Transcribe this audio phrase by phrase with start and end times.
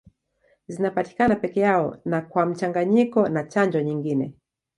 [0.67, 4.33] Zinapatikana peke yao na kwa mchanganyiko na chanjo nyingine.